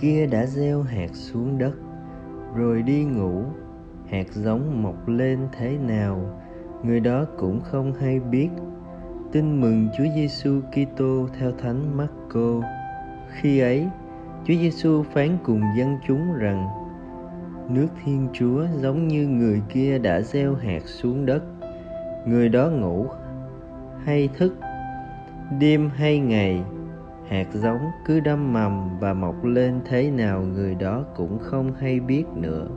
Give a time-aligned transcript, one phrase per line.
[0.00, 1.72] kia đã gieo hạt xuống đất,
[2.54, 3.42] rồi đi ngủ.
[4.10, 6.40] Hạt giống mọc lên thế nào,
[6.82, 8.48] người đó cũng không hay biết.
[9.32, 12.62] Tin mừng Chúa Giêsu Kitô theo Thánh Marco
[13.30, 13.86] khi ấy,
[14.44, 16.68] Chúa Giêsu phán cùng dân chúng rằng,
[17.68, 21.42] nước Thiên Chúa giống như người kia đã gieo hạt xuống đất,
[22.26, 23.06] người đó ngủ
[24.04, 24.54] hay thức.
[25.60, 26.62] Đêm hay ngày
[27.30, 32.00] hạt giống cứ đâm mầm và mọc lên thế nào người đó cũng không hay
[32.00, 32.68] biết nữa.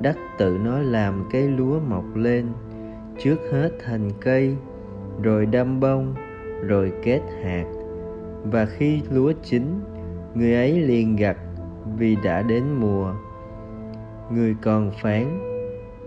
[0.00, 2.46] Đất tự nó làm cây lúa mọc lên,
[3.18, 4.56] trước hết thành cây,
[5.22, 6.14] rồi đâm bông,
[6.62, 7.64] rồi kết hạt.
[8.44, 9.80] Và khi lúa chín,
[10.34, 11.36] người ấy liền gặt
[11.98, 13.14] vì đã đến mùa.
[14.30, 15.40] Người còn phán,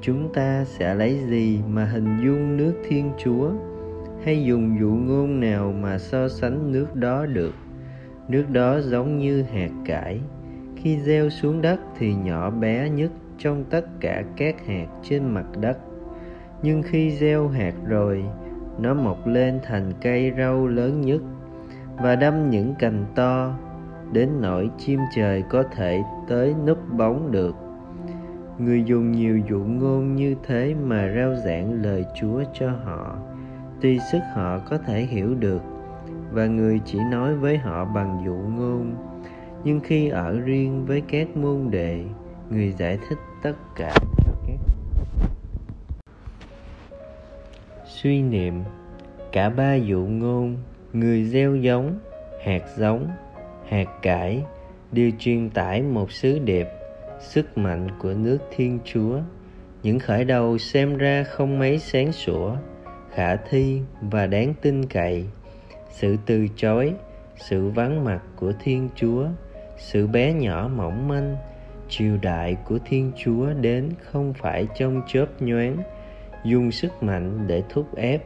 [0.00, 3.50] chúng ta sẽ lấy gì mà hình dung nước thiên chúa?
[4.24, 7.52] Hay dùng dụ ngôn nào mà so sánh nước đó được?
[8.28, 10.20] Nước đó giống như hạt cải.
[10.76, 15.46] Khi gieo xuống đất thì nhỏ bé nhất trong tất cả các hạt trên mặt
[15.60, 15.78] đất.
[16.62, 18.24] Nhưng khi gieo hạt rồi,
[18.78, 21.20] nó mọc lên thành cây rau lớn nhất
[21.96, 23.58] và đâm những cành to
[24.12, 27.54] đến nỗi chim trời có thể tới núp bóng được.
[28.58, 33.16] Người dùng nhiều dụ ngôn như thế mà rao giảng lời chúa cho họ
[33.80, 35.62] tuy sức họ có thể hiểu được
[36.32, 38.94] và người chỉ nói với họ bằng dụ ngôn.
[39.64, 42.04] Nhưng khi ở riêng với các môn đệ,
[42.50, 43.94] người giải thích tất cả
[44.24, 44.56] cho các
[47.86, 48.54] suy niệm.
[49.32, 50.56] Cả ba dụ ngôn,
[50.92, 51.98] người gieo giống,
[52.44, 53.08] hạt giống,
[53.68, 54.44] hạt cải,
[54.92, 56.66] đều truyền tải một sứ điệp,
[57.20, 59.18] sức mạnh của nước thiên chúa.
[59.82, 62.56] Những khởi đầu xem ra không mấy sáng sủa,
[63.14, 65.26] khả thi và đáng tin cậy
[65.94, 66.92] sự từ chối,
[67.36, 69.26] sự vắng mặt của thiên chúa,
[69.76, 71.36] sự bé nhỏ mỏng manh,
[71.88, 75.76] triều đại của thiên chúa đến không phải trong chớp nhoáng,
[76.44, 78.22] dùng sức mạnh để thúc ép,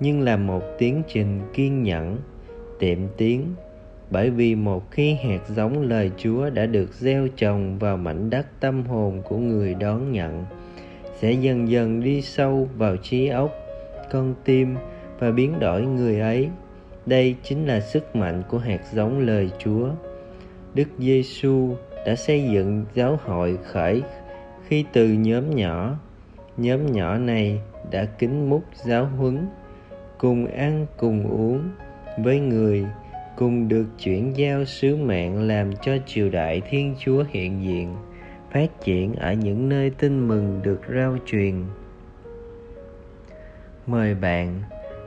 [0.00, 2.18] nhưng là một tiến trình kiên nhẫn,
[2.78, 3.54] tiệm tiến.
[4.10, 8.46] Bởi vì một khi hạt giống lời chúa đã được gieo trồng vào mảnh đất
[8.60, 10.44] tâm hồn của người đón nhận,
[11.20, 13.50] sẽ dần dần đi sâu vào trí óc,
[14.10, 14.76] con tim
[15.18, 16.50] và biến đổi người ấy
[17.06, 19.90] đây chính là sức mạnh của hạt giống lời chúa.
[20.74, 24.02] Đức giêsu đã xây dựng giáo hội khởi
[24.68, 25.98] khi từ nhóm nhỏ.
[26.56, 29.48] Nhóm nhỏ này đã kính múc giáo huấn,
[30.18, 31.70] cùng ăn, cùng uống
[32.18, 32.86] với người,
[33.36, 37.96] cùng được chuyển giao sứ mạng làm cho triều đại thiên chúa hiện diện,
[38.52, 41.54] phát triển ở những nơi tin mừng được rao truyền.
[43.86, 44.62] Mời bạn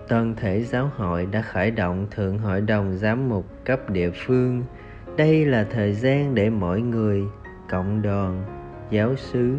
[0.09, 4.64] toàn thể giáo hội đã khởi động thượng hội đồng giám mục cấp địa phương.
[5.18, 7.24] Đây là thời gian để mỗi người,
[7.70, 8.44] cộng đoàn,
[8.90, 9.58] giáo xứ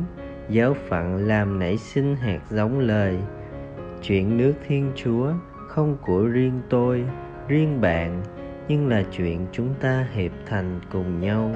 [0.48, 3.18] giáo phận làm nảy sinh hạt giống lời.
[4.02, 5.32] Chuyện nước thiên chúa
[5.68, 7.04] không của riêng tôi,
[7.48, 8.22] riêng bạn,
[8.68, 11.54] nhưng là chuyện chúng ta hiệp thành cùng nhau,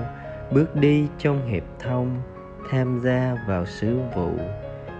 [0.53, 2.23] bước đi trong hiệp thông,
[2.71, 4.31] tham gia vào sứ vụ.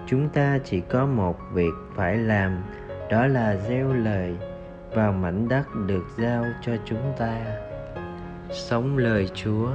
[0.07, 2.63] Chúng ta chỉ có một việc phải làm
[3.11, 4.35] đó là gieo lời
[4.95, 7.57] vào mảnh đất được giao cho chúng ta.
[8.51, 9.71] Sống lời chúa,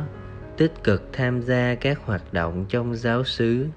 [0.58, 3.68] tích cực tham gia các hoạt động trong giáo xứ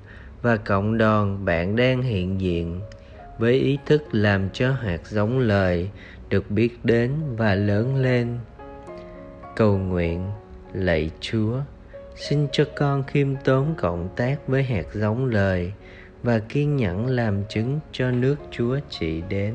[0.43, 2.81] và cộng đoàn bạn đang hiện diện
[3.39, 5.91] với ý thức làm cho hạt giống lời
[6.29, 8.39] được biết đến và lớn lên.
[9.57, 10.31] Cầu nguyện,
[10.73, 11.61] lạy chúa,
[12.17, 15.73] xin cho con khiêm tốn cộng tác với hạt giống lời
[16.23, 19.55] và kiên nhẫn làm chứng cho nước chúa trị đến.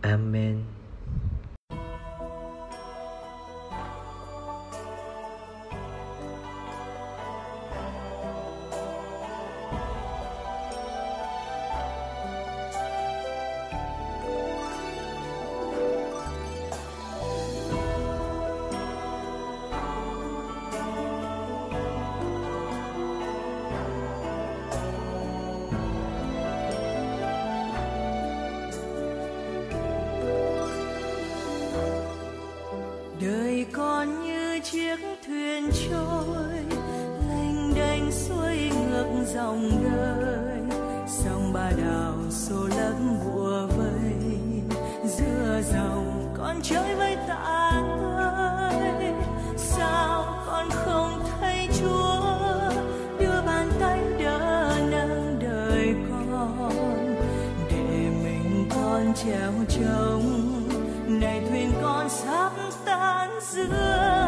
[0.00, 0.75] Amen.
[39.46, 40.60] Dòng đời
[41.06, 42.94] sông ba đào, xô lấp
[43.24, 44.30] bùa vây.
[45.04, 49.12] Giữa dòng con chơi với ta ơi.
[49.56, 52.20] Sao con không thấy chúa?
[53.18, 56.70] Đưa bàn tay đỡ nâng đời con.
[57.70, 60.62] Để mình con treo trông
[61.08, 62.50] này thuyền con sắp
[62.84, 64.25] tan giữa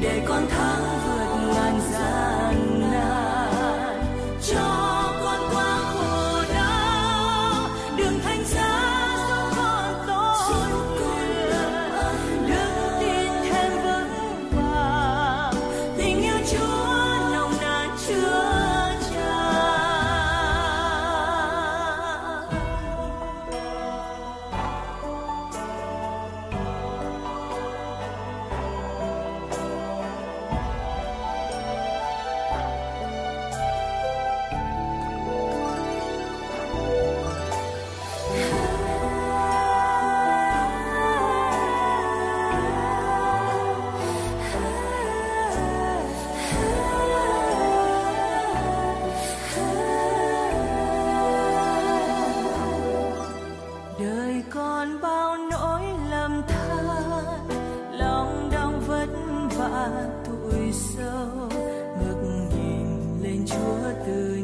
[0.00, 0.69] 月光它
[54.40, 56.86] đời còn bao nỗi lầm than,
[57.92, 59.08] lòng đong vất
[59.58, 59.90] vả
[60.24, 61.48] tuổi sâu,
[62.00, 62.22] ngước
[62.56, 64.39] nhìn lên chúa tươi.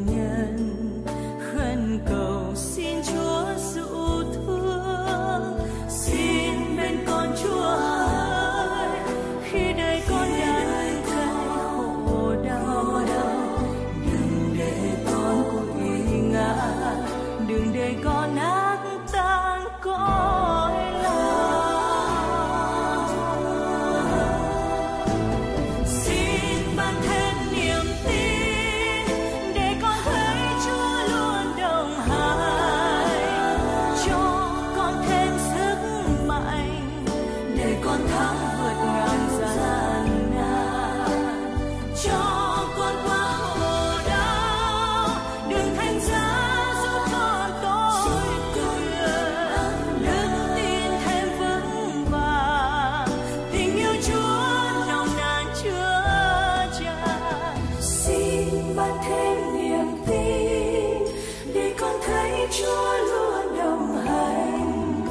[62.51, 65.03] Chúa luôn đồng hành,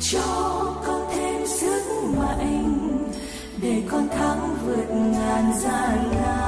[0.00, 0.20] cho
[0.86, 1.82] con thêm sức
[2.16, 3.08] mạnh
[3.62, 6.43] để con thắng vượt ngàn gian lao